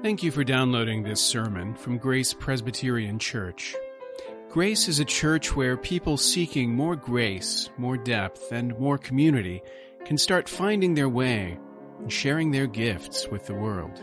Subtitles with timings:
[0.00, 3.74] Thank you for downloading this sermon from Grace Presbyterian Church.
[4.48, 9.60] Grace is a church where people seeking more grace, more depth, and more community
[10.04, 11.58] can start finding their way
[11.98, 14.00] and sharing their gifts with the world.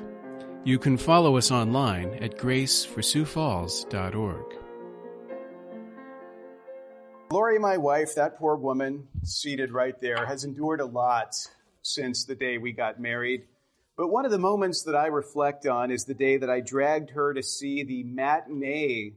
[0.65, 4.53] You can follow us online at graceforsiouxfalls.org.
[7.31, 11.37] Lori, my wife, that poor woman seated right there, has endured a lot
[11.83, 13.45] since the day we got married.
[13.97, 17.11] But one of the moments that I reflect on is the day that I dragged
[17.11, 19.13] her to see the matinee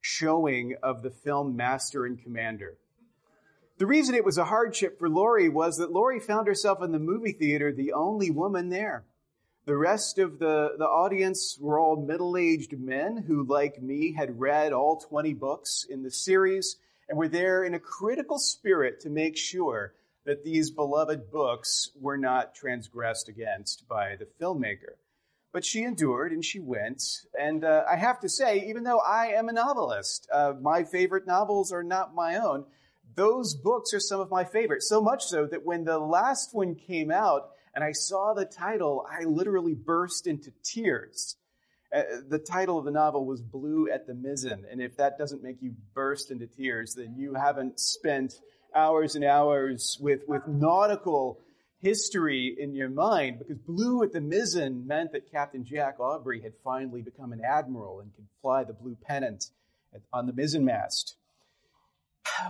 [0.00, 2.76] showing of the film Master and Commander.
[3.78, 6.98] The reason it was a hardship for Lori was that Lori found herself in the
[6.98, 9.04] movie theater the only woman there.
[9.64, 14.40] The rest of the, the audience were all middle aged men who, like me, had
[14.40, 16.76] read all 20 books in the series
[17.08, 19.94] and were there in a critical spirit to make sure
[20.24, 24.96] that these beloved books were not transgressed against by the filmmaker.
[25.52, 27.02] But she endured and she went.
[27.38, 31.26] And uh, I have to say, even though I am a novelist, uh, my favorite
[31.26, 32.64] novels are not my own.
[33.14, 36.74] Those books are some of my favorites, so much so that when the last one
[36.74, 41.36] came out and I saw the title, I literally burst into tears.
[41.94, 44.64] Uh, the title of the novel was Blue at the Mizzen.
[44.70, 48.40] And if that doesn't make you burst into tears, then you haven't spent
[48.74, 51.38] hours and hours with, with nautical
[51.82, 56.52] history in your mind because blue at the mizzen meant that Captain Jack Aubrey had
[56.62, 59.46] finally become an admiral and could fly the blue pennant
[60.12, 61.16] on the mizzen mast.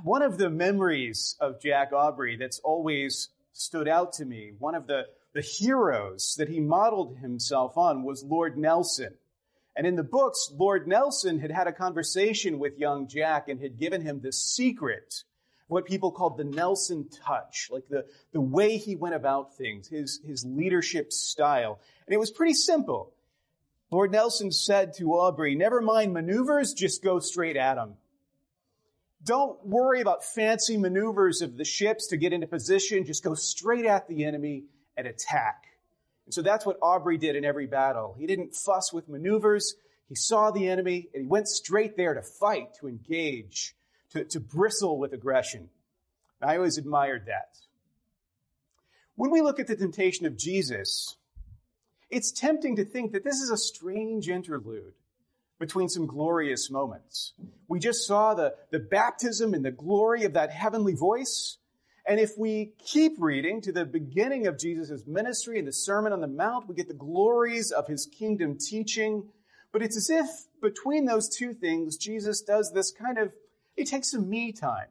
[0.05, 4.87] One of the memories of Jack Aubrey that's always stood out to me, one of
[4.87, 9.15] the, the heroes that he modeled himself on was Lord Nelson.
[9.75, 13.79] And in the books, Lord Nelson had had a conversation with young Jack and had
[13.79, 15.25] given him the secret
[15.73, 20.21] what people called the Nelson touch, like the, the way he went about things, his,
[20.25, 21.81] his leadership style.
[22.07, 23.13] And it was pretty simple.
[23.91, 27.95] Lord Nelson said to Aubrey, never mind maneuvers, just go straight at them.
[29.25, 33.05] Don't worry about fancy maneuvers of the ships to get into position.
[33.05, 34.65] Just go straight at the enemy
[34.97, 35.65] and attack.
[36.27, 38.15] And so that's what Aubrey did in every battle.
[38.19, 39.75] He didn't fuss with maneuvers.
[40.09, 43.75] He saw the enemy and he went straight there to fight, to engage
[44.13, 45.69] to, to bristle with aggression.
[46.41, 47.57] I always admired that.
[49.15, 51.17] When we look at the temptation of Jesus,
[52.11, 54.95] it's tempting to think that this is a strange interlude
[55.59, 57.35] between some glorious moments.
[57.69, 61.59] We just saw the, the baptism and the glory of that heavenly voice.
[62.05, 66.21] And if we keep reading to the beginning of Jesus' ministry and the Sermon on
[66.21, 69.29] the Mount, we get the glories of his kingdom teaching.
[69.71, 70.27] But it's as if
[70.61, 73.33] between those two things, Jesus does this kind of
[73.77, 74.89] he takes some me time,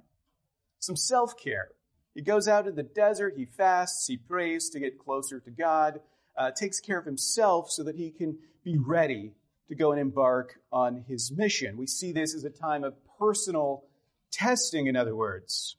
[0.80, 1.70] some self care.
[2.14, 6.02] He goes out in the desert, he fasts, he prays to get closer to God,
[6.36, 9.34] uh, takes care of himself so that he can be ready
[9.70, 11.78] to go and embark on his mission.
[11.78, 13.86] We see this as a time of personal
[14.30, 15.78] testing, in other words.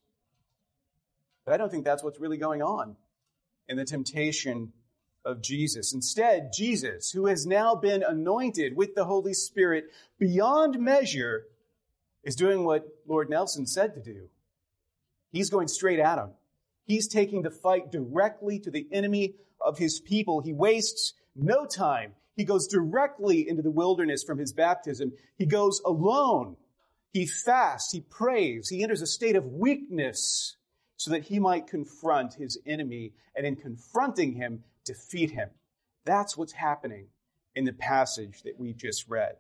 [1.44, 2.96] But I don't think that's what's really going on
[3.68, 4.72] in the temptation
[5.24, 5.92] of Jesus.
[5.92, 9.84] Instead, Jesus, who has now been anointed with the Holy Spirit
[10.18, 11.44] beyond measure,
[12.24, 14.28] is doing what Lord Nelson said to do.
[15.30, 16.30] He's going straight at him.
[16.84, 20.40] He's taking the fight directly to the enemy of his people.
[20.40, 22.14] He wastes no time.
[22.36, 25.12] He goes directly into the wilderness from his baptism.
[25.36, 26.56] He goes alone.
[27.12, 27.92] He fasts.
[27.92, 28.68] He prays.
[28.68, 30.56] He enters a state of weakness
[30.96, 35.50] so that he might confront his enemy and in confronting him, defeat him.
[36.04, 37.06] That's what's happening
[37.54, 39.36] in the passage that we just read.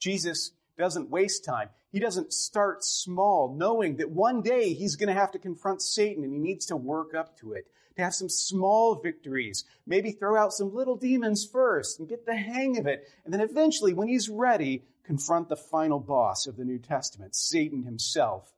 [0.00, 1.68] Jesus doesn't waste time.
[1.90, 6.24] He doesn't start small, knowing that one day he's going to have to confront Satan
[6.24, 7.66] and he needs to work up to it,
[7.96, 12.36] to have some small victories, maybe throw out some little demons first and get the
[12.36, 13.08] hang of it.
[13.24, 17.82] And then eventually, when he's ready, confront the final boss of the New Testament, Satan
[17.82, 18.52] himself,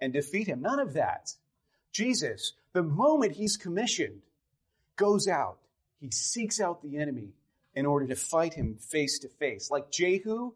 [0.00, 0.60] and defeat him.
[0.60, 1.34] None of that.
[1.92, 4.22] Jesus, the moment he's commissioned,
[4.96, 5.58] goes out.
[6.00, 7.34] He seeks out the enemy
[7.74, 9.70] in order to fight him face to face.
[9.70, 10.52] Like Jehu,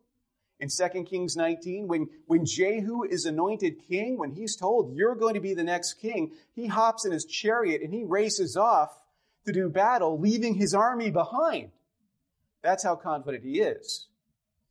[0.58, 5.34] in 2 Kings 19, when, when Jehu is anointed king, when he's told, you're going
[5.34, 8.98] to be the next king, he hops in his chariot and he races off
[9.44, 11.70] to do battle, leaving his army behind.
[12.62, 14.06] That's how confident he is.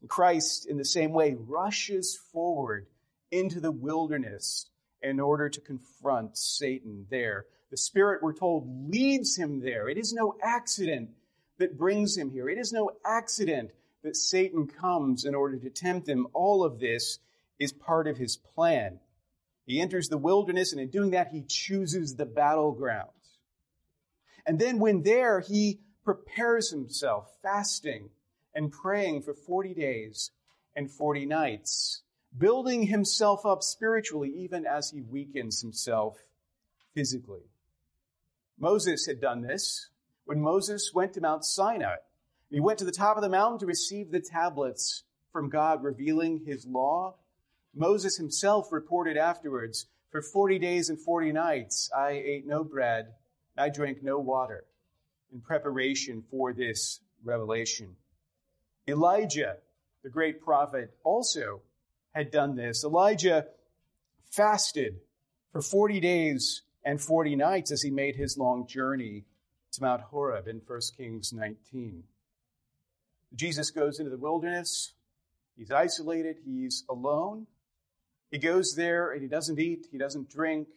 [0.07, 2.87] Christ, in the same way, rushes forward
[3.31, 4.67] into the wilderness
[5.01, 7.45] in order to confront Satan there.
[7.71, 9.87] The Spirit, we're told, leads him there.
[9.87, 11.09] It is no accident
[11.57, 12.49] that brings him here.
[12.49, 13.71] It is no accident
[14.05, 17.19] that Satan comes in order to tempt him, all of this
[17.59, 18.99] is part of his plan.
[19.65, 23.09] He enters the wilderness, and in doing that, he chooses the battleground.
[24.45, 28.09] And then, when there, he prepares himself, fasting
[28.53, 30.31] and praying for 40 days
[30.75, 32.03] and 40 nights,
[32.37, 36.17] building himself up spiritually even as he weakens himself
[36.93, 37.49] physically.
[38.59, 39.89] Moses had done this
[40.25, 41.95] when Moses went to Mount Sinai.
[42.49, 46.43] He went to the top of the mountain to receive the tablets from God revealing
[46.45, 47.15] his law.
[47.73, 53.13] Moses himself reported afterwards, for 40 days and 40 nights I ate no bread,
[53.57, 54.63] I drank no water
[55.33, 57.95] in preparation for this revelation.
[58.87, 59.57] Elijah,
[60.03, 61.61] the great prophet, also
[62.13, 62.83] had done this.
[62.83, 63.47] Elijah
[64.29, 64.99] fasted
[65.51, 69.25] for 40 days and 40 nights as he made his long journey
[69.71, 72.03] to Mount Horeb in 1 Kings 19.
[73.35, 74.93] Jesus goes into the wilderness.
[75.57, 76.37] He's isolated.
[76.45, 77.47] He's alone.
[78.31, 79.87] He goes there and he doesn't eat.
[79.91, 80.67] He doesn't drink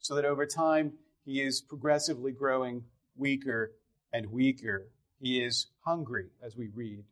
[0.00, 0.92] so that over time
[1.24, 2.84] he is progressively growing
[3.16, 3.72] weaker
[4.12, 4.88] and weaker.
[5.20, 7.04] He is hungry, as we read.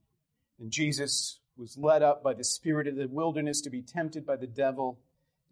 [0.60, 4.36] And Jesus was led up by the Spirit of the wilderness to be tempted by
[4.36, 4.98] the devil.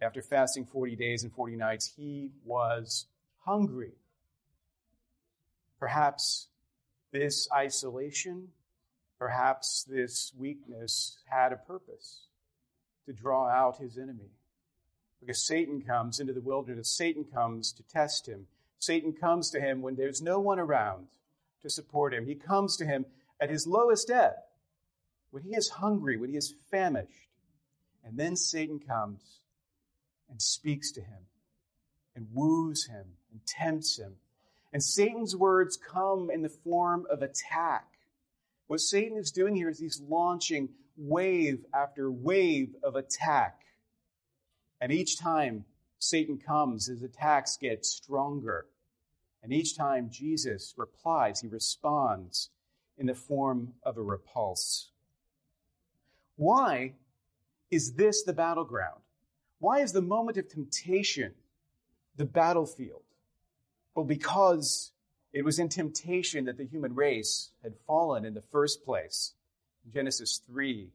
[0.02, 3.06] After fasting 40 days and 40 nights, he was
[3.44, 3.92] hungry.
[5.78, 6.48] Perhaps
[7.12, 8.48] this isolation,
[9.20, 12.22] perhaps this weakness had a purpose
[13.04, 14.30] to draw out his enemy.
[15.20, 18.46] Because Satan comes into the wilderness, Satan comes to test him.
[18.78, 21.08] Satan comes to him when there's no one around
[21.60, 22.24] to support him.
[22.24, 23.04] He comes to him
[23.38, 24.36] at his lowest ebb
[25.30, 27.28] when he is hungry, when he is famished.
[28.02, 29.20] And then Satan comes
[30.30, 31.26] and speaks to him
[32.16, 34.14] and woos him and tempts him.
[34.72, 37.84] And Satan's words come in the form of attack.
[38.70, 43.62] What Satan is doing here is he's launching wave after wave of attack.
[44.80, 45.64] And each time
[45.98, 48.66] Satan comes, his attacks get stronger.
[49.42, 52.50] And each time Jesus replies, he responds
[52.96, 54.92] in the form of a repulse.
[56.36, 56.92] Why
[57.72, 59.00] is this the battleground?
[59.58, 61.32] Why is the moment of temptation
[62.14, 63.02] the battlefield?
[63.96, 64.92] Well, because
[65.32, 69.34] it was in temptation that the human race had fallen in the first place.
[69.92, 70.90] Genesis 3,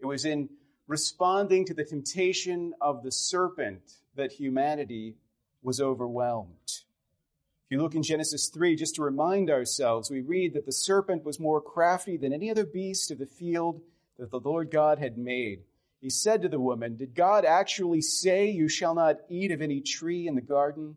[0.00, 0.48] it was in
[0.86, 3.82] responding to the temptation of the serpent
[4.16, 5.16] that humanity
[5.62, 6.50] was overwhelmed.
[6.66, 11.24] If you look in Genesis 3, just to remind ourselves, we read that the serpent
[11.24, 13.80] was more crafty than any other beast of the field
[14.18, 15.60] that the Lord God had made.
[16.00, 19.80] He said to the woman, Did God actually say, You shall not eat of any
[19.80, 20.96] tree in the garden?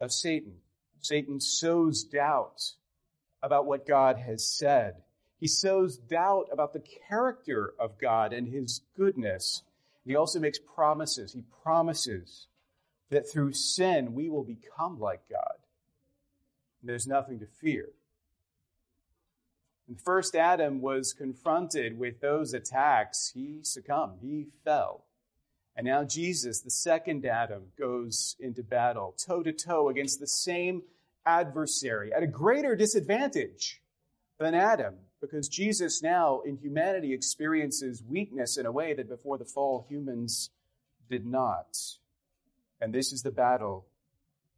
[0.00, 0.54] of Satan.
[1.00, 2.72] Satan sows doubt
[3.42, 5.02] about what God has said.
[5.38, 9.62] He sows doubt about the character of God and his goodness.
[10.04, 11.32] He also makes promises.
[11.32, 12.46] He promises
[13.10, 15.56] that through sin we will become like God.
[16.82, 17.90] There's nothing to fear.
[19.86, 25.04] When first Adam was confronted with those attacks, he succumbed, he fell.
[25.80, 30.82] And now Jesus, the second Adam, goes into battle, toe to toe against the same
[31.24, 33.80] adversary at a greater disadvantage
[34.38, 39.46] than Adam, because Jesus now in humanity experiences weakness in a way that before the
[39.46, 40.50] fall humans
[41.08, 41.78] did not.
[42.78, 43.86] And this is the battle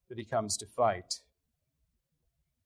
[0.09, 1.21] that he comes to fight.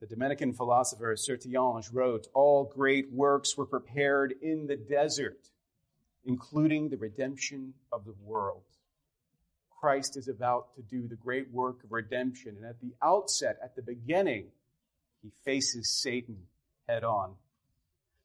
[0.01, 5.51] The Dominican philosopher Sertillanges wrote, All great works were prepared in the desert,
[6.27, 8.63] including the redemption of the world.
[9.81, 12.57] Christ is about to do the great work of redemption.
[12.57, 14.47] And at the outset, at the beginning,
[15.23, 16.39] he faces Satan
[16.89, 17.35] head on.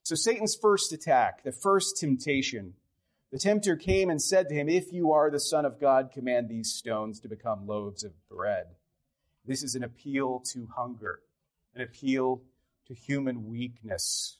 [0.02, 2.74] So Satan's first attack, the first temptation,
[3.30, 6.48] the tempter came and said to him, If you are the Son of God, command
[6.48, 8.66] these stones to become loaves of bread.
[9.46, 11.20] This is an appeal to hunger
[11.74, 12.42] an appeal
[12.86, 14.38] to human weakness.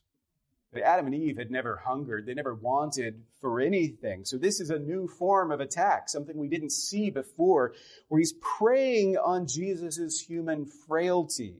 [0.73, 2.25] But Adam and Eve had never hungered.
[2.25, 4.25] They never wanted for anything.
[4.25, 7.75] So this is a new form of attack, something we didn't see before,
[8.09, 11.57] where he's preying on Jesus' human frailty.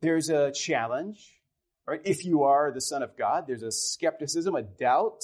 [0.00, 1.40] There's a challenge,
[1.86, 2.00] right?
[2.04, 5.22] If you are the Son of God, there's a skepticism, a doubt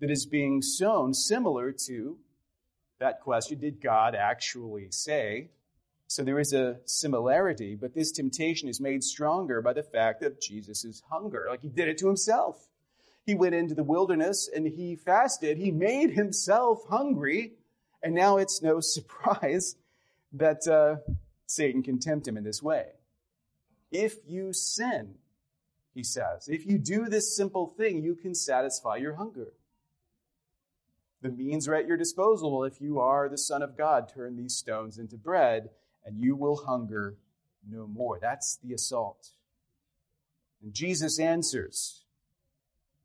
[0.00, 2.18] that is being sown, similar to
[2.98, 5.50] that question, did God actually say?
[6.10, 10.40] So there is a similarity, but this temptation is made stronger by the fact of
[10.40, 11.46] Jesus' hunger.
[11.48, 12.66] Like he did it to himself.
[13.24, 15.56] He went into the wilderness and he fasted.
[15.56, 17.52] He made himself hungry.
[18.02, 19.76] And now it's no surprise
[20.32, 20.96] that uh,
[21.46, 22.86] Satan can tempt him in this way.
[23.92, 25.14] If you sin,
[25.94, 29.52] he says, if you do this simple thing, you can satisfy your hunger.
[31.22, 32.64] The means are at your disposal.
[32.64, 35.70] If you are the Son of God, turn these stones into bread,
[36.04, 37.16] and you will hunger
[37.68, 38.18] no more.
[38.20, 39.30] That's the assault.
[40.62, 42.04] And Jesus answers,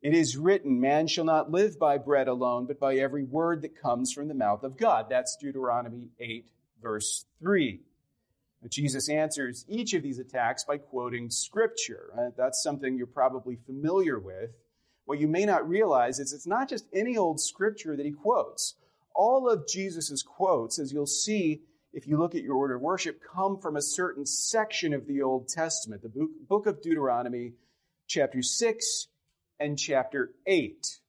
[0.01, 3.81] It is written, man shall not live by bread alone, but by every word that
[3.81, 5.07] comes from the mouth of God.
[5.09, 6.49] That's Deuteronomy 8,
[6.81, 7.79] verse 3.
[8.61, 12.33] But Jesus answers each of these attacks by quoting scripture.
[12.35, 14.51] That's something you're probably familiar with.
[15.05, 18.75] What you may not realize is it's not just any old scripture that he quotes.
[19.13, 21.61] All of Jesus' quotes, as you'll see
[21.95, 25.21] if you look at your order of worship, come from a certain section of the
[25.21, 27.53] Old Testament, the book of Deuteronomy,
[28.05, 29.07] chapter 6
[29.61, 30.99] and chapter 8.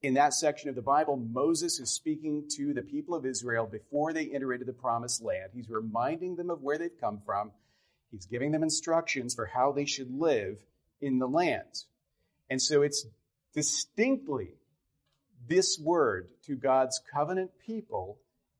[0.00, 4.14] In that section of the Bible, Moses is speaking to the people of Israel before
[4.14, 5.50] they enter into the promised land.
[5.52, 7.50] He's reminding them of where they've come from.
[8.10, 10.56] He's giving them instructions for how they should live
[11.02, 11.84] in the land.
[12.48, 13.04] And so it's
[13.52, 14.54] distinctly
[15.46, 18.16] this word to God's covenant people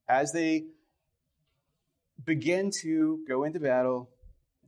[0.06, 0.64] as they
[2.24, 4.10] begin to go into battle,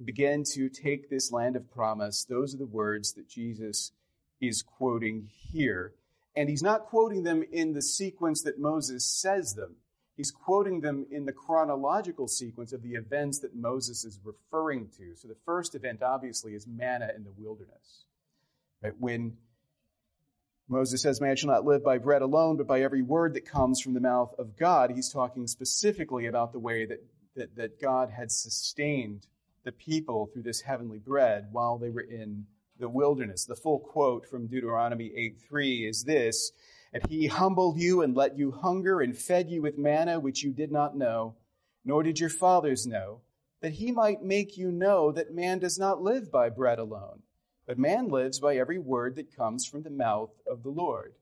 [0.04, 3.92] begin to take this land of promise, those are the words that Jesus
[4.40, 5.94] is quoting here.
[6.36, 9.76] And he's not quoting them in the sequence that Moses says them.
[10.16, 15.16] He's quoting them in the chronological sequence of the events that Moses is referring to.
[15.16, 18.04] So the first event, obviously, is manna in the wilderness.
[18.82, 18.92] Right?
[18.98, 19.36] When
[20.68, 23.80] Moses says, Man shall not live by bread alone, but by every word that comes
[23.80, 27.02] from the mouth of God, he's talking specifically about the way that
[27.36, 29.26] that, that God had sustained
[29.64, 32.46] the people through this heavenly bread while they were in
[32.78, 33.44] the wilderness.
[33.44, 36.52] The full quote from Deuteronomy 8:3 is this,
[36.92, 40.52] "And he humbled you and let you hunger and fed you with manna which you
[40.52, 41.36] did not know,
[41.84, 43.20] nor did your fathers know,
[43.60, 47.22] that he might make you know that man does not live by bread alone,
[47.66, 51.14] but man lives by every word that comes from the mouth of the Lord."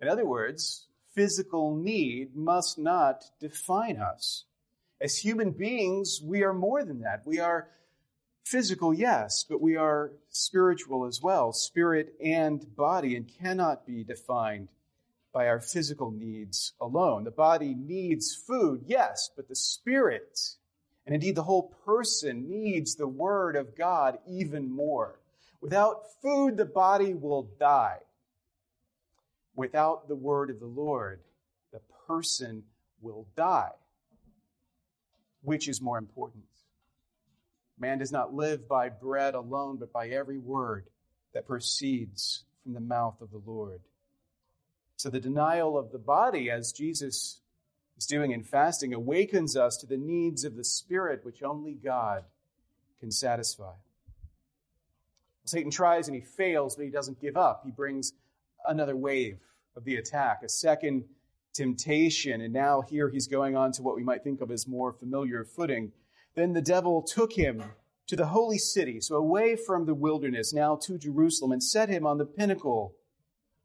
[0.00, 4.44] In other words, physical need must not define us.
[5.00, 7.22] As human beings, we are more than that.
[7.24, 7.68] We are
[8.44, 14.68] physical, yes, but we are spiritual as well, spirit and body, and cannot be defined
[15.32, 17.24] by our physical needs alone.
[17.24, 20.40] The body needs food, yes, but the spirit,
[21.06, 25.20] and indeed the whole person, needs the Word of God even more.
[25.60, 27.98] Without food, the body will die.
[29.54, 31.20] Without the Word of the Lord,
[31.72, 32.64] the person
[33.00, 33.70] will die.
[35.42, 36.44] Which is more important?
[37.78, 40.86] Man does not live by bread alone, but by every word
[41.32, 43.80] that proceeds from the mouth of the Lord.
[44.96, 47.40] So the denial of the body, as Jesus
[47.96, 52.24] is doing in fasting, awakens us to the needs of the Spirit, which only God
[52.98, 53.74] can satisfy.
[55.44, 57.62] Satan tries and he fails, but he doesn't give up.
[57.64, 58.12] He brings
[58.66, 59.38] another wave
[59.76, 61.04] of the attack, a second
[61.54, 62.40] temptation.
[62.40, 65.44] And now here he's going on to what we might think of as more familiar
[65.44, 65.92] footing.
[66.34, 67.62] Then the devil took him
[68.06, 72.06] to the holy city, so away from the wilderness, now to Jerusalem, and set him
[72.06, 72.94] on the pinnacle,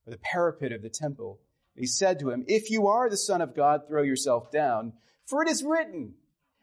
[0.06, 1.40] or the parapet of the temple.
[1.76, 4.94] And he said to him, If you are the Son of God, throw yourself down,
[5.26, 6.16] for it is written.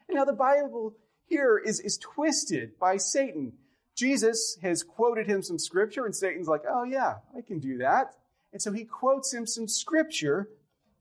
[0.07, 3.53] And now the Bible here is, is twisted by Satan.
[3.95, 8.15] Jesus has quoted him some scripture, and Satan's like, Oh, yeah, I can do that.
[8.53, 10.49] And so he quotes him some scripture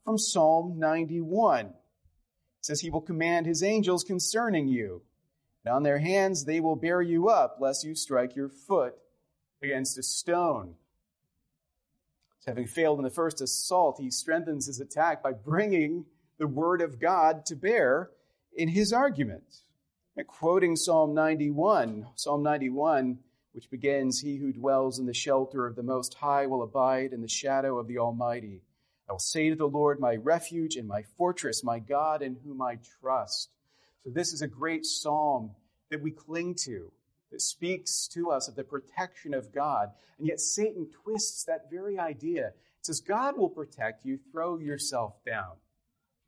[0.05, 1.67] from Psalm 91.
[1.67, 1.75] It
[2.63, 5.03] says, He will command His angels concerning you.
[5.65, 8.95] And on their hands they will bear you up, lest you strike your foot
[9.63, 10.75] against a stone.
[12.41, 16.07] So having failed in the first assault, he strengthens his attack by bringing
[16.39, 18.11] the word of God to bear
[18.57, 19.45] in his argument.
[20.17, 23.19] And quoting Psalm 91, Psalm 91,
[23.53, 27.21] which begins, He who dwells in the shelter of the Most High will abide in
[27.21, 28.63] the shadow of the Almighty.
[29.11, 32.63] I will say to the Lord, my refuge and my fortress, my God in whom
[32.63, 33.51] I trust.
[34.05, 35.51] So this is a great psalm
[35.91, 36.93] that we cling to,
[37.33, 39.89] that speaks to us of the protection of God.
[40.17, 42.47] And yet Satan twists that very idea.
[42.79, 44.21] It says, God will protect you.
[44.31, 45.57] Throw yourself down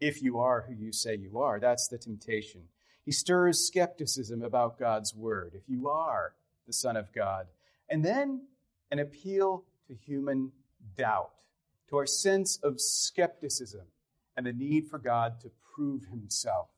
[0.01, 1.61] if you are who you say you are.
[1.61, 2.63] That's the temptation.
[3.05, 5.53] He stirs skepticism about God's word.
[5.55, 6.35] If you are
[6.67, 7.47] the Son of God.
[7.89, 8.49] And then
[8.91, 10.51] an appeal to human
[10.97, 11.31] doubt
[11.93, 13.83] to our sense of skepticism
[14.35, 16.69] and the need for God to prove himself.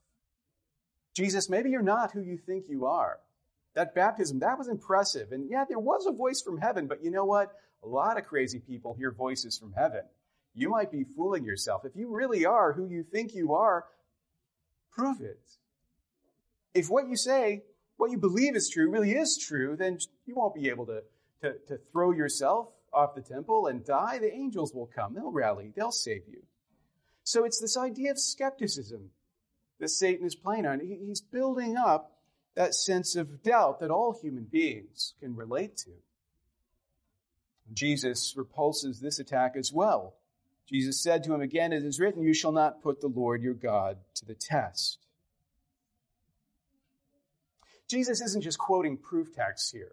[1.14, 3.20] Jesus, maybe you're not who you think you are.
[3.74, 5.30] That baptism, that was impressive.
[5.30, 7.52] And yeah, there was a voice from heaven, but you know what?
[7.84, 10.02] A lot of crazy people hear voices from heaven.
[10.52, 11.84] You might be fooling yourself.
[11.84, 13.84] If you really are who you think you are,
[14.90, 15.38] prove it.
[16.74, 17.62] If what you say,
[17.98, 21.02] what you believe is true, really is true, then you won't be able to,
[21.42, 24.18] to, to throw yourself off the temple and die.
[24.18, 25.14] The angels will come.
[25.14, 25.72] They'll rally.
[25.74, 26.42] They'll save you.
[27.24, 29.10] So it's this idea of skepticism
[29.80, 30.80] that Satan is playing on.
[30.80, 32.12] He's building up
[32.54, 35.90] that sense of doubt that all human beings can relate to.
[37.72, 40.14] Jesus repulses this attack as well.
[40.66, 43.54] Jesus said to him again, It is written, You shall not put the Lord your
[43.54, 44.98] God to the test.
[47.88, 49.92] Jesus isn't just quoting proof texts here.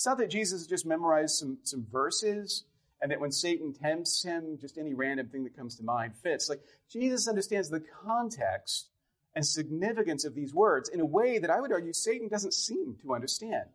[0.00, 2.64] It's not that Jesus just memorized some, some verses
[3.02, 6.48] and that when Satan tempts him, just any random thing that comes to mind fits.
[6.48, 8.88] Like, Jesus understands the context
[9.34, 12.96] and significance of these words in a way that I would argue Satan doesn't seem
[13.02, 13.66] to understand.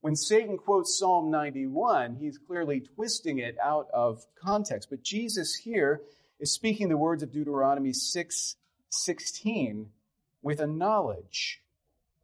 [0.00, 4.90] When Satan quotes Psalm 91, he's clearly twisting it out of context.
[4.90, 6.02] But Jesus here
[6.38, 8.54] is speaking the words of Deuteronomy 6
[8.90, 9.90] 16
[10.40, 11.62] with a knowledge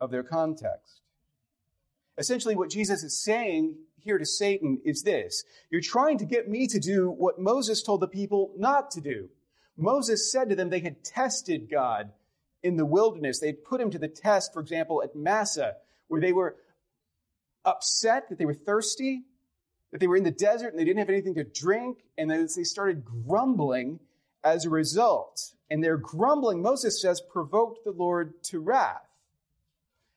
[0.00, 1.00] of their context.
[2.16, 5.44] Essentially, what Jesus is saying here to Satan is this.
[5.70, 9.28] You're trying to get me to do what Moses told the people not to do.
[9.76, 12.12] Moses said to them they had tested God
[12.62, 13.40] in the wilderness.
[13.40, 15.74] They put him to the test, for example, at Massah,
[16.08, 16.56] where they were
[17.64, 19.24] upset that they were thirsty,
[19.90, 22.46] that they were in the desert and they didn't have anything to drink, and they
[22.64, 23.98] started grumbling
[24.44, 25.52] as a result.
[25.70, 29.08] And their grumbling, Moses says, provoked the Lord to wrath.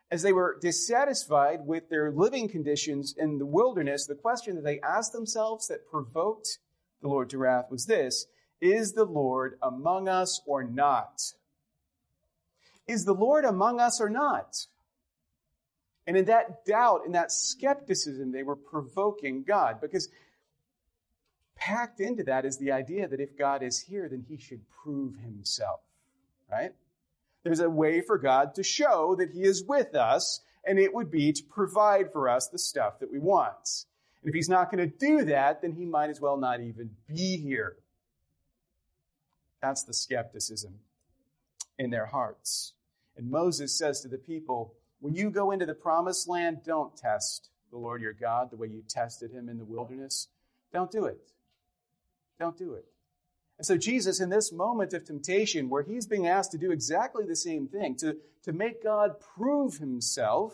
[0.09, 4.79] As they were dissatisfied with their living conditions in the wilderness, the question that they
[4.79, 6.59] asked themselves that provoked
[7.01, 8.25] the Lord to wrath was this
[8.61, 11.33] Is the Lord among us or not?
[12.87, 14.67] Is the Lord among us or not?
[16.05, 20.07] And in that doubt, in that skepticism, they were provoking God because
[21.57, 25.15] packed into that is the idea that if God is here, then he should prove
[25.17, 25.81] himself,
[26.49, 26.73] right?
[27.47, 31.09] There's a way for God to show that he is with us, and it would
[31.09, 33.85] be to provide for us the stuff that we want.
[34.21, 36.89] And if he's not going to do that, then he might as well not even
[37.07, 37.77] be here.
[39.61, 40.73] That's the skepticism
[41.79, 42.73] in their hearts.
[43.15, 47.49] And Moses says to the people, when you go into the promised land, don't test
[47.71, 50.27] the Lord your God the way you tested him in the wilderness.
[50.73, 51.31] Don't do it.
[52.41, 52.91] Don't do it.
[53.57, 57.25] And so Jesus, in this moment of temptation, where he's being asked to do exactly
[57.25, 60.53] the same thing, to, to make God prove himself,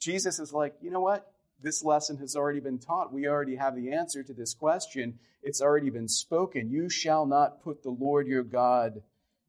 [0.00, 1.32] Jesus is like, you know what?
[1.62, 3.12] This lesson has already been taught.
[3.12, 5.18] We already have the answer to this question.
[5.42, 6.70] It's already been spoken.
[6.70, 9.02] You shall not put the Lord your God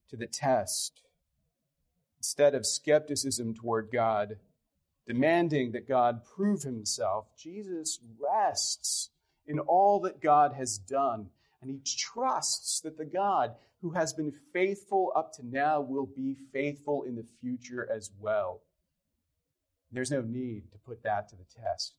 [0.10, 1.02] to the test.
[2.20, 4.38] Instead of skepticism toward God,
[5.08, 9.10] demanding that God prove himself, Jesus rests
[9.46, 11.30] in all that God has done.
[11.66, 16.36] And he trusts that the God who has been faithful up to now will be
[16.54, 18.62] faithful in the future as well.
[19.92, 21.96] There's no need to put that to the test.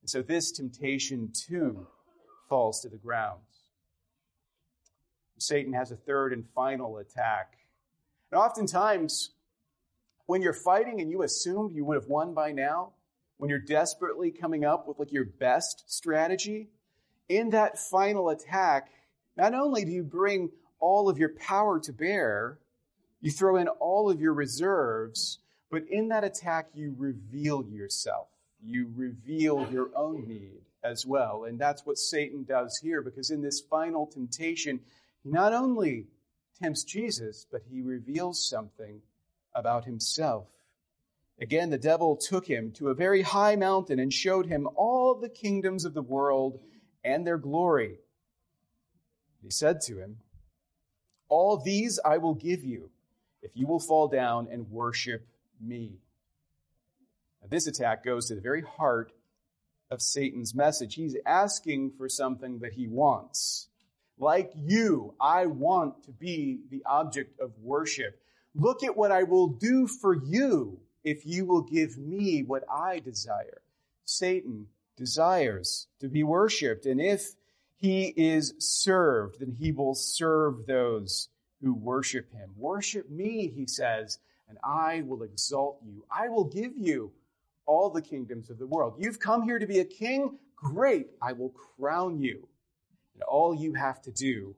[0.00, 1.86] And so this temptation too
[2.48, 3.40] falls to the ground.
[5.36, 7.58] Satan has a third and final attack.
[8.32, 9.32] And oftentimes,
[10.24, 12.92] when you're fighting and you assumed you would have won by now,
[13.36, 16.70] when you're desperately coming up with like your best strategy,
[17.28, 18.90] in that final attack,
[19.36, 22.58] not only do you bring all of your power to bear,
[23.20, 25.38] you throw in all of your reserves,
[25.70, 28.28] but in that attack, you reveal yourself.
[28.62, 31.44] You reveal your own need as well.
[31.44, 34.80] And that's what Satan does here, because in this final temptation,
[35.22, 36.06] he not only
[36.60, 39.00] tempts Jesus, but he reveals something
[39.54, 40.46] about himself.
[41.40, 45.28] Again, the devil took him to a very high mountain and showed him all the
[45.28, 46.60] kingdoms of the world
[47.04, 47.98] and their glory.
[49.42, 50.18] He said to him,
[51.28, 52.90] All these I will give you
[53.42, 55.26] if you will fall down and worship
[55.60, 55.98] me.
[57.40, 59.12] Now, this attack goes to the very heart
[59.90, 60.94] of Satan's message.
[60.94, 63.68] He's asking for something that he wants.
[64.18, 68.20] Like you, I want to be the object of worship.
[68.54, 72.98] Look at what I will do for you if you will give me what I
[72.98, 73.62] desire.
[74.04, 74.66] Satan
[74.98, 77.34] desires to be worshiped, and if
[77.76, 81.28] he is served, then he will serve those
[81.62, 82.50] who worship him.
[82.56, 86.04] Worship me, he says, and I will exalt you.
[86.10, 87.12] I will give you
[87.66, 88.94] all the kingdoms of the world.
[88.98, 90.38] You've come here to be a king?
[90.56, 91.08] Great.
[91.22, 92.48] I will crown you.
[93.14, 94.54] And all you have to do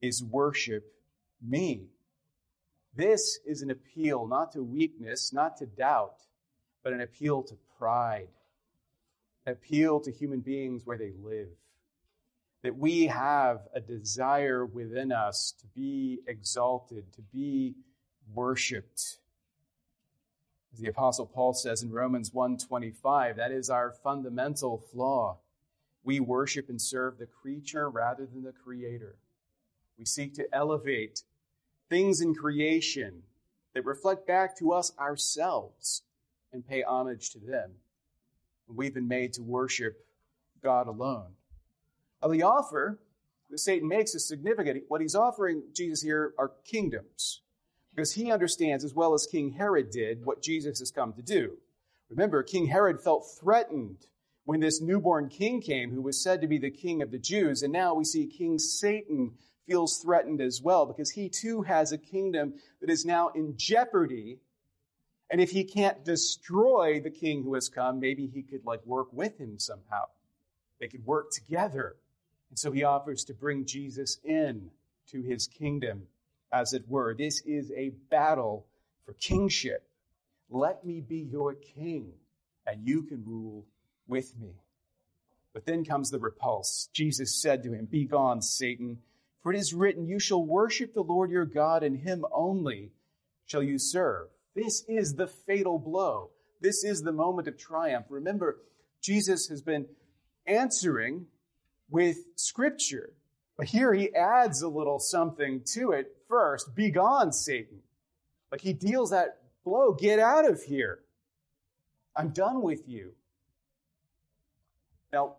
[0.00, 0.92] is worship
[1.40, 1.86] me.
[2.94, 6.16] This is an appeal not to weakness, not to doubt,
[6.82, 8.28] but an appeal to pride,
[9.46, 11.48] appeal to human beings where they live.
[12.62, 17.74] That we have a desire within us to be exalted, to be
[18.34, 19.18] worshiped.
[20.72, 25.38] As the apostle Paul says in Romans 1:25, that is our fundamental flaw.
[26.02, 29.16] We worship and serve the creature rather than the creator.
[29.98, 31.22] We seek to elevate
[31.88, 33.22] things in creation
[33.74, 36.02] that reflect back to us ourselves
[36.52, 37.76] and pay homage to them.
[38.68, 40.04] We've been made to worship
[40.62, 41.32] God alone.
[42.22, 42.98] Now, the offer
[43.50, 44.84] that Satan makes is significant.
[44.88, 47.42] What he's offering Jesus here are kingdoms,
[47.94, 51.58] because he understands, as well as King Herod did, what Jesus has come to do.
[52.10, 54.06] Remember, King Herod felt threatened
[54.44, 57.62] when this newborn king came, who was said to be the king of the Jews,
[57.62, 59.32] and now we see King Satan
[59.66, 64.38] feels threatened as well, because he too has a kingdom that is now in jeopardy
[65.30, 69.08] and if he can't destroy the king who has come, maybe he could like work
[69.12, 70.04] with him somehow.
[70.80, 71.96] They could work together.
[72.50, 74.70] And so he offers to bring Jesus in
[75.10, 76.02] to his kingdom,
[76.52, 77.14] as it were.
[77.14, 78.66] This is a battle
[79.04, 79.88] for kingship.
[80.48, 82.12] Let me be your king,
[82.66, 83.64] and you can rule
[84.06, 84.50] with me.
[85.52, 86.88] But then comes the repulse.
[86.92, 88.98] Jesus said to him, Begone, Satan,
[89.42, 92.90] for it is written, You shall worship the Lord your God, and him only
[93.46, 94.28] shall you serve.
[94.56, 96.30] This is the fatal blow.
[96.62, 98.06] This is the moment of triumph.
[98.08, 98.56] Remember,
[99.02, 99.86] Jesus has been
[100.46, 101.26] answering
[101.90, 103.12] with scripture.
[103.58, 106.74] But here he adds a little something to it first.
[106.74, 107.80] Begone, Satan.
[108.50, 109.92] Like he deals that blow.
[109.92, 111.00] Get out of here.
[112.16, 113.12] I'm done with you.
[115.12, 115.34] Now,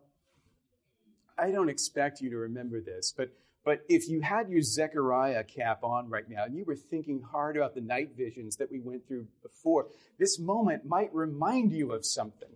[1.39, 3.31] I don't expect you to remember this, but
[3.63, 7.57] but if you had your Zechariah cap on right now and you were thinking hard
[7.57, 12.05] about the night visions that we went through before, this moment might remind you of
[12.05, 12.49] something.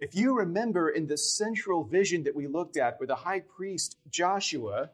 [0.00, 3.98] If you remember in the central vision that we looked at, where the high priest
[4.10, 4.90] Joshua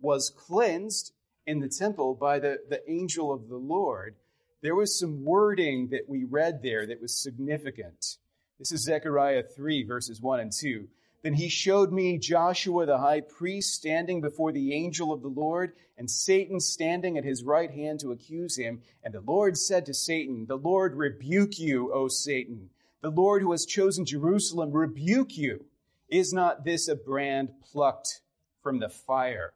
[0.00, 1.12] was cleansed
[1.46, 4.16] in the temple by the, the angel of the Lord,
[4.62, 8.18] there was some wording that we read there that was significant.
[8.58, 10.86] This is Zechariah 3, verses 1 and 2.
[11.22, 15.72] Then he showed me Joshua the high priest standing before the angel of the Lord,
[15.98, 18.80] and Satan standing at his right hand to accuse him.
[19.04, 22.70] And the Lord said to Satan, The Lord rebuke you, O Satan.
[23.02, 25.66] The Lord who has chosen Jerusalem rebuke you.
[26.08, 28.20] Is not this a brand plucked
[28.62, 29.52] from the fire?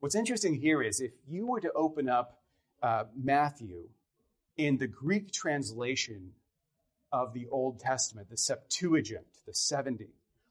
[0.00, 2.40] What's interesting here is if you were to open up
[2.82, 3.88] uh, Matthew
[4.56, 6.32] in the Greek translation
[7.12, 10.08] of the Old Testament, the Septuagint, the 70.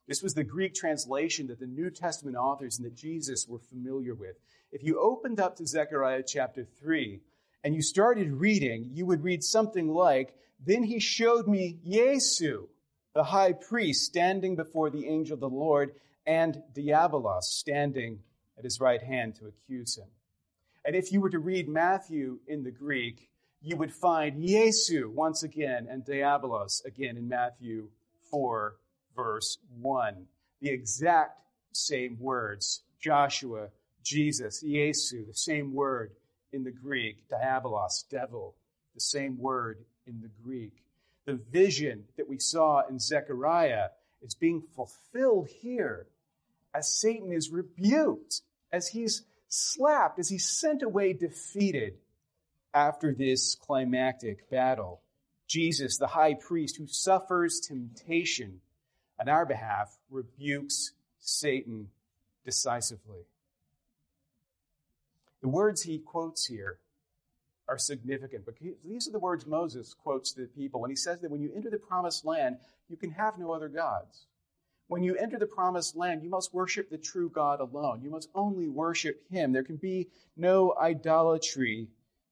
[0.08, 4.16] This was the Greek translation that the New Testament authors and that Jesus were familiar
[4.16, 4.36] with.
[4.72, 7.22] If you opened up to Zechariah chapter 3
[7.64, 10.34] and you started reading, you would read something like,
[10.66, 12.68] Then he showed me Yesu,
[13.14, 15.94] the high priest, standing before the angel of the Lord,
[16.26, 18.20] and Diabolos standing
[18.58, 20.08] at his right hand to accuse him.
[20.86, 23.30] And if you were to read Matthew in the Greek,
[23.62, 27.90] you would find Yesu once again and Diabolos again in Matthew
[28.32, 28.76] 4,
[29.16, 30.26] verse 1.
[30.62, 31.42] The exact
[31.74, 33.70] same words Joshua,
[34.04, 36.12] Jesus, Yesu, the same word
[36.52, 38.56] in the Greek, diabolos, devil,
[38.96, 40.74] the same word in the Greek.
[41.26, 43.90] The vision that we saw in Zechariah
[44.22, 46.08] is being fulfilled here
[46.74, 48.42] as Satan is rebuked,
[48.72, 51.96] as he's slapped, as he's sent away defeated
[52.74, 55.02] after this climactic battle.
[55.48, 58.62] Jesus, the high priest who suffers temptation
[59.20, 61.90] on our behalf, rebukes Satan
[62.46, 63.26] decisively.
[65.42, 66.80] The words he quotes here
[67.68, 71.22] are significant, but these are the words Moses quotes to the people when he says
[71.22, 72.58] that when you enter the promised land,
[72.90, 74.26] you can have no other gods.
[74.88, 78.02] When you enter the promised land, you must worship the true God alone.
[78.02, 79.52] You must only worship him.
[79.52, 81.88] There can be no idolatry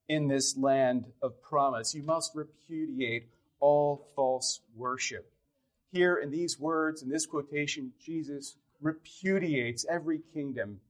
[0.08, 1.94] in this land of promise.
[1.94, 3.28] You must repudiate
[3.60, 5.30] all false worship.
[5.92, 10.80] Here in these words, in this quotation, Jesus repudiates every kingdom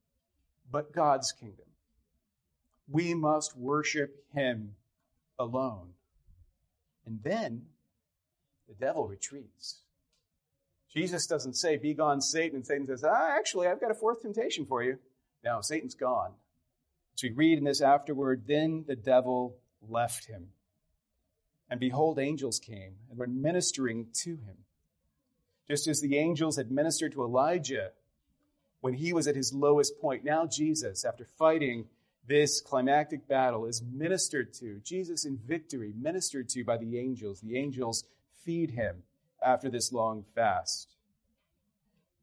[0.70, 1.64] but God's kingdom.
[2.90, 4.74] We must worship him
[5.38, 5.90] alone.
[7.06, 7.66] And then
[8.68, 9.80] the devil retreats.
[10.92, 12.56] Jesus doesn't say, Be gone, Satan.
[12.56, 14.98] And Satan says, ah, Actually, I've got a fourth temptation for you.
[15.44, 16.32] Now Satan's gone.
[17.18, 20.50] So we read in this afterward, then the devil left him.
[21.68, 24.58] And behold, angels came and were ministering to him.
[25.68, 27.90] Just as the angels had ministered to Elijah
[28.82, 31.86] when he was at his lowest point, now Jesus, after fighting
[32.28, 37.40] This climactic battle is ministered to, Jesus in victory, ministered to by the angels.
[37.40, 38.04] The angels
[38.44, 39.02] feed him
[39.42, 40.94] after this long fast.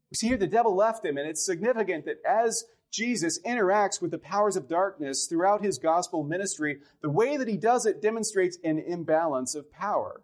[0.08, 2.64] We see here the devil left him, and it's significant that as
[2.96, 7.58] Jesus interacts with the powers of darkness throughout his gospel ministry, the way that he
[7.58, 10.22] does it demonstrates an imbalance of power.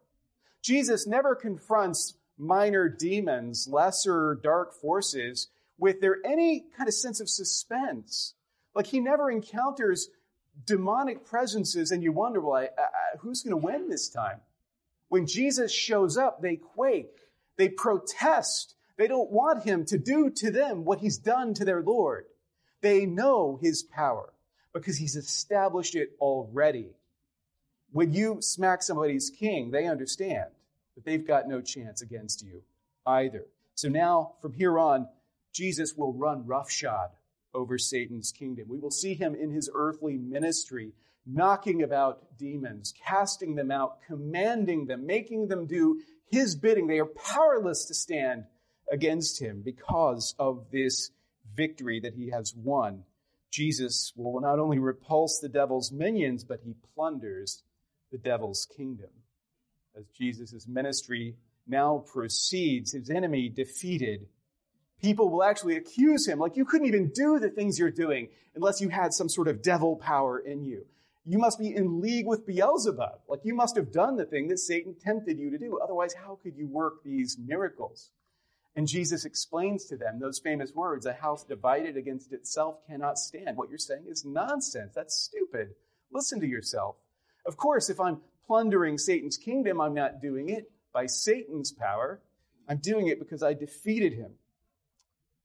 [0.62, 7.28] Jesus never confronts minor demons, lesser dark forces, with there any kind of sense of
[7.28, 8.32] suspense
[8.74, 10.08] like he never encounters
[10.64, 14.40] demonic presences and you wonder, well, I, I, who's going to win this time?
[15.08, 17.18] When Jesus shows up, they quake.
[17.58, 18.76] They protest.
[18.96, 22.24] They don't want him to do to them what he's done to their Lord.
[22.82, 24.32] They know his power
[24.74, 26.90] because he's established it already.
[27.92, 30.46] When you smack somebody's king, they understand
[30.94, 32.62] that they've got no chance against you
[33.06, 33.46] either.
[33.74, 35.08] So now, from here on,
[35.52, 37.10] Jesus will run roughshod
[37.54, 38.66] over Satan's kingdom.
[38.68, 40.92] We will see him in his earthly ministry,
[41.26, 46.86] knocking about demons, casting them out, commanding them, making them do his bidding.
[46.86, 48.44] They are powerless to stand
[48.90, 51.10] against him because of this
[51.54, 53.04] victory that he has won.
[53.50, 57.62] Jesus will not only repulse the devil's minions, but he plunders
[58.10, 59.10] the devil's kingdom.
[59.96, 61.36] As Jesus' ministry
[61.66, 64.26] now proceeds, his enemy defeated
[65.02, 66.38] people will actually accuse him.
[66.38, 69.62] Like, you couldn't even do the things you're doing unless you had some sort of
[69.62, 70.86] devil power in you.
[71.24, 73.20] You must be in league with Beelzebub.
[73.28, 75.78] Like, you must have done the thing that Satan tempted you to do.
[75.82, 78.10] Otherwise, how could you work these miracles?
[78.74, 83.56] And Jesus explains to them those famous words a house divided against itself cannot stand.
[83.56, 84.92] What you're saying is nonsense.
[84.94, 85.74] That's stupid.
[86.10, 86.96] Listen to yourself.
[87.44, 92.20] Of course, if I'm plundering Satan's kingdom, I'm not doing it by Satan's power.
[92.68, 94.32] I'm doing it because I defeated him.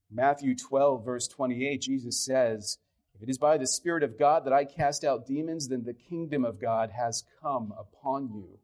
[0.10, 2.78] Matthew 12, verse 28, Jesus says,
[3.16, 5.94] If it is by the Spirit of God that I cast out demons, then the
[5.94, 8.60] kingdom of God has come upon you.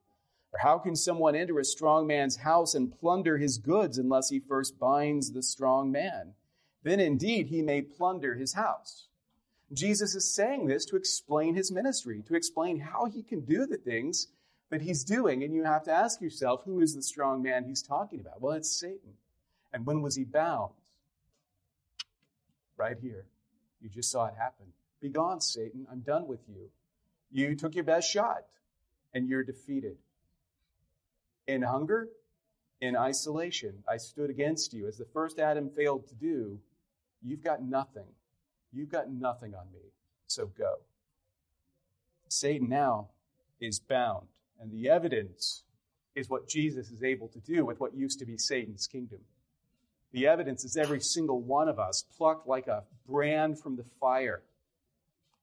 [0.54, 4.40] Or how can someone enter a strong man's house and plunder his goods unless he
[4.40, 6.34] first binds the strong man?
[6.84, 9.08] Then indeed he may plunder his house.
[9.72, 13.78] Jesus is saying this to explain his ministry, to explain how he can do the
[13.78, 14.28] things
[14.70, 15.44] that he's doing.
[15.44, 18.42] And you have to ask yourself, who is the strong man he's talking about?
[18.42, 19.14] Well, it's Satan.
[19.74, 20.74] And when was he bound?
[22.78, 23.26] right here.
[23.82, 24.66] You just saw it happen.
[25.02, 25.86] Be gone, Satan.
[25.92, 26.70] I'm done with you.
[27.32, 28.46] You took your best shot
[29.14, 29.98] and you're defeated.
[31.48, 32.08] In hunger,
[32.82, 34.88] in isolation, I stood against you.
[34.88, 36.60] As the first Adam failed to do,
[37.22, 38.08] you've got nothing.
[38.72, 39.92] You've got nothing on me.
[40.28, 40.76] So go.
[42.28, 43.10] Satan now
[43.62, 44.28] is bound,
[44.60, 45.64] and the evidence
[46.16, 49.20] is what Jesus is able to do with what used to be Satan's kingdom.
[50.12, 54.44] The evidence is every single one of us plucked like a brand from the fire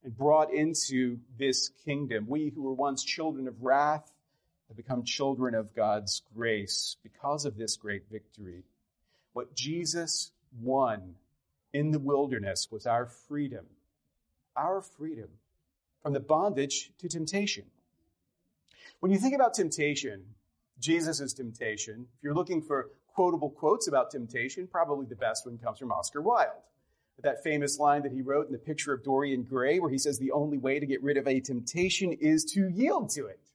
[0.04, 2.26] and brought into this kingdom.
[2.28, 4.10] We who were once children of wrath
[4.70, 8.62] have become children of God's grace because of this great victory.
[9.33, 10.30] What Jesus
[10.62, 11.16] won
[11.72, 13.66] in the wilderness was our freedom,
[14.56, 15.28] our freedom
[16.04, 17.64] from the bondage to temptation.
[19.00, 20.22] When you think about temptation,
[20.78, 25.80] Jesus' temptation, if you're looking for quotable quotes about temptation, probably the best one comes
[25.80, 26.62] from Oscar Wilde.
[27.22, 30.18] That famous line that he wrote in the picture of Dorian Gray, where he says
[30.18, 33.49] the only way to get rid of a temptation is to yield to it.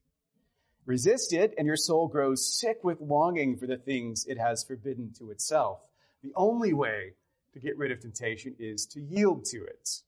[0.86, 5.12] Resist it, and your soul grows sick with longing for the things it has forbidden
[5.18, 5.80] to itself.
[6.22, 7.14] The only way
[7.54, 10.02] to get rid of temptation is to yield to it.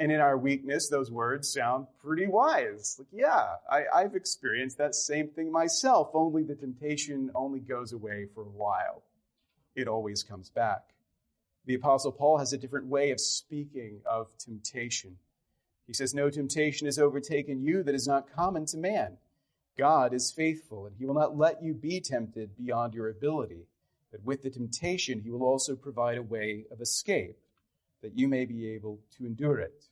[0.00, 2.96] And in our weakness, those words sound pretty wise.
[2.98, 8.26] Like, yeah, I, have experienced that same thing myself, only the temptation only goes away
[8.34, 9.02] for a while.
[9.76, 10.82] It always comes back.
[11.66, 15.18] The Apostle Paul has a different way of speaking of temptation.
[15.86, 19.18] He says, No temptation has overtaken you that is not common to man.
[19.76, 23.66] God is faithful, and he will not let you be tempted beyond your ability.
[24.10, 27.36] But with the temptation, he will also provide a way of escape
[28.02, 29.84] that you may be able to endure it.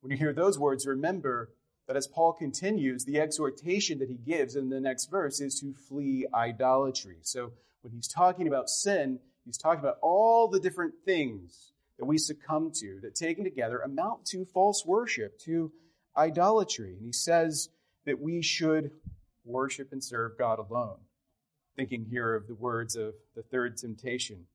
[0.00, 1.50] When you hear those words, remember
[1.86, 5.74] that as Paul continues, the exhortation that he gives in the next verse is to
[5.74, 7.16] flee idolatry.
[7.22, 12.18] So when he's talking about sin, he's talking about all the different things that we
[12.18, 15.72] succumb to that taken together amount to false worship, to
[16.16, 16.94] idolatry.
[16.96, 17.68] And he says
[18.04, 18.90] that we should
[19.44, 20.98] worship and serve God alone.
[21.76, 24.46] Thinking here of the words of the third temptation.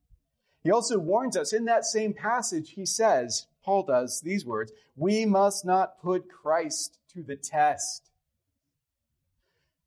[0.63, 5.25] He also warns us in that same passage, he says, Paul does these words, we
[5.25, 8.09] must not put Christ to the test.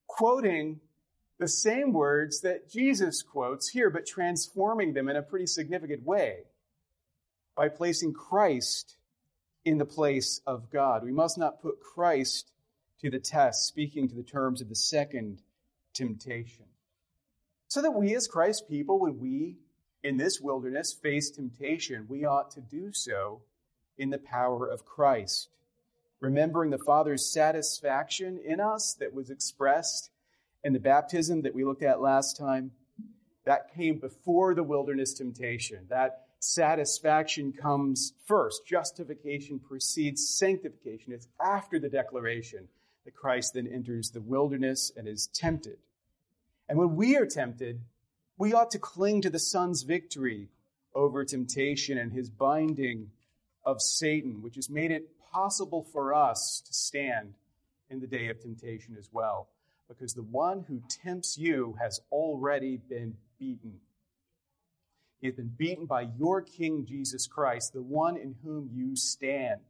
[0.06, 0.80] Quoting
[1.38, 6.44] the same words that Jesus quotes here, but transforming them in a pretty significant way
[7.56, 8.96] by placing Christ
[9.64, 11.02] in the place of God.
[11.04, 12.50] We must not put Christ
[13.00, 15.42] to the test, speaking to the terms of the second
[15.94, 16.66] temptation.
[17.68, 19.56] So that we, as Christ's people, when we
[20.02, 23.42] in this wilderness face temptation, we ought to do so
[23.98, 25.48] in the power of Christ,
[26.20, 30.10] remembering the Father's satisfaction in us that was expressed
[30.64, 32.72] in the baptism that we looked at last time.
[33.44, 35.86] That came before the wilderness temptation.
[35.88, 38.66] That satisfaction comes first.
[38.66, 41.12] Justification precedes sanctification.
[41.12, 42.68] It's after the declaration
[43.04, 45.78] that Christ then enters the wilderness and is tempted.
[46.68, 47.80] And when we are tempted,
[48.38, 50.48] we ought to cling to the Son's victory
[50.94, 53.10] over temptation and his binding
[53.64, 57.34] of Satan, which has made it possible for us to stand
[57.90, 59.48] in the day of temptation as well.
[59.88, 63.80] Because the one who tempts you has already been beaten.
[65.20, 69.60] He has been beaten by your King Jesus Christ, the one in whom you stand,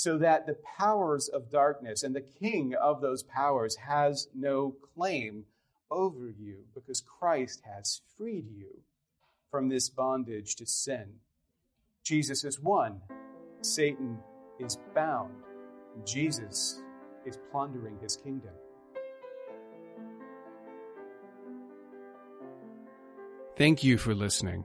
[0.00, 5.44] so that the powers of darkness and the king of those powers has no claim
[5.90, 8.82] over you, because Christ has freed you
[9.50, 11.06] from this bondage to sin.
[12.04, 13.00] Jesus is won,
[13.60, 14.18] Satan
[14.58, 15.34] is bound,
[16.04, 16.80] Jesus
[17.26, 18.52] is plundering his kingdom.
[23.56, 24.64] Thank you for listening.